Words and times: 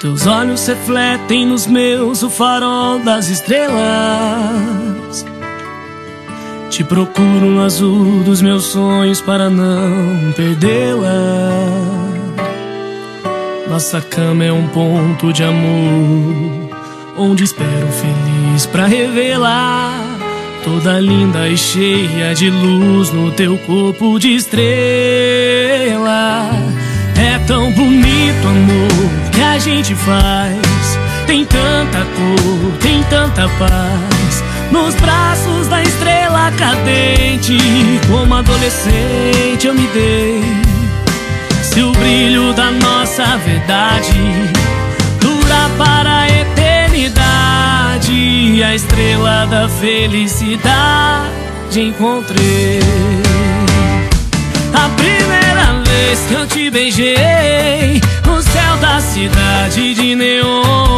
teus 0.00 0.26
olhos 0.26 0.66
refletem 0.66 1.46
nos 1.46 1.66
meus 1.66 2.22
o 2.22 2.30
farol 2.30 2.98
das 3.00 3.28
estrelas. 3.28 5.26
Te 6.70 6.82
procuro 6.82 7.50
no 7.50 7.62
azul 7.62 8.22
dos 8.24 8.40
meus 8.40 8.64
sonhos 8.64 9.20
para 9.20 9.50
não 9.50 10.32
perdê-la. 10.32 11.10
Nossa 13.68 14.00
cama 14.00 14.42
é 14.42 14.50
um 14.50 14.66
ponto 14.68 15.32
de 15.32 15.44
amor, 15.44 16.70
onde 17.18 17.44
espero 17.44 17.88
feliz 17.88 18.64
para 18.66 18.86
revelar. 18.86 20.00
Toda 20.64 20.98
linda 20.98 21.46
e 21.46 21.58
cheia 21.58 22.34
de 22.34 22.48
luz 22.50 23.12
no 23.12 23.30
teu 23.32 23.58
corpo 23.58 24.18
de 24.18 24.34
estrela. 24.34 25.69
Gente 29.60 29.94
faz. 29.94 30.98
Tem 31.26 31.44
tanta 31.44 31.98
cor, 31.98 32.72
tem 32.80 33.02
tanta 33.04 33.48
paz. 33.58 34.42
Nos 34.72 34.94
braços 34.96 35.68
da 35.68 35.82
estrela 35.82 36.50
cadente, 36.52 37.58
como 38.08 38.34
adolescente 38.34 39.66
eu 39.66 39.74
me 39.74 39.86
dei. 39.88 40.42
Se 41.62 41.82
o 41.82 41.92
brilho 41.92 42.52
da 42.54 42.70
nossa 42.70 43.36
verdade 43.38 44.50
dura 45.20 45.68
para 45.76 46.20
a 46.20 46.28
eternidade, 46.28 48.10
a 48.64 48.74
estrela 48.74 49.46
da 49.46 49.68
felicidade 49.68 50.60
encontrei. 51.76 52.80
A 54.72 54.88
primeira 54.90 55.82
vez 55.84 56.20
que 56.28 56.34
eu 56.34 56.46
te 56.46 56.70
beijei 56.70 58.00
céu 58.42 58.76
da 58.78 59.00
cidade 59.00 59.94
de 59.94 60.14
neon, 60.14 60.89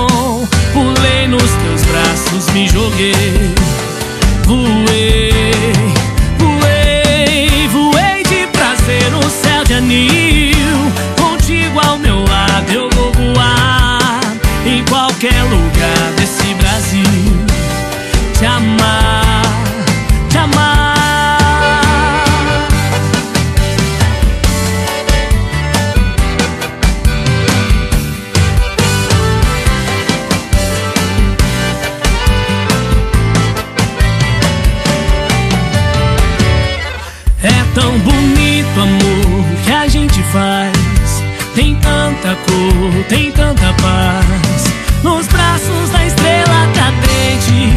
tanta 42.22 42.36
cor, 42.36 43.04
tem 43.08 43.32
tanta 43.32 43.74
paz. 43.82 44.72
Nos 45.02 45.26
braços 45.26 45.90
da 45.90 46.06
estrela 46.06 46.68
cadente, 46.72 47.72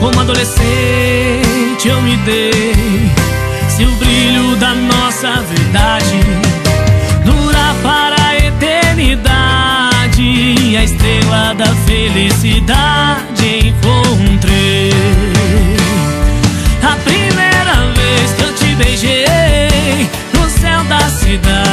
como 0.00 0.18
adolescente 0.18 1.86
eu 1.86 2.00
me 2.00 2.16
dei. 2.18 3.10
Se 3.68 3.84
o 3.84 3.90
brilho 3.96 4.56
da 4.56 4.74
nossa 4.74 5.42
verdade 5.42 6.18
dura 7.24 7.74
para 7.82 8.16
a 8.28 8.36
eternidade, 8.38 9.58
a 10.78 10.84
estrela 10.84 11.54
da 11.54 11.66
felicidade 11.86 13.68
encontrei. 13.68 14.92
A 16.82 16.96
primeira 17.04 17.92
vez 17.94 18.32
que 18.32 18.42
eu 18.42 18.54
te 18.54 18.74
beijei 18.76 20.08
no 20.32 20.48
céu 20.48 20.82
da 20.84 21.00
cidade 21.10 21.69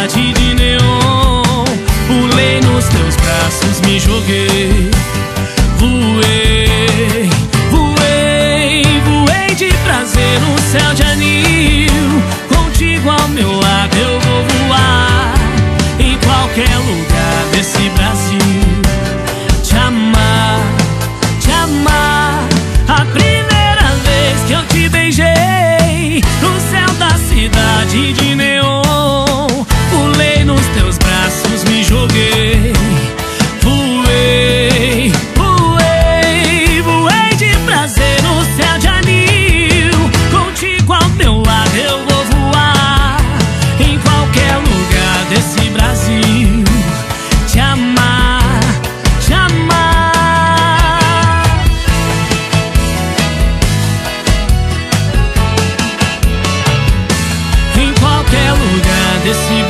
décibels. 59.28 59.67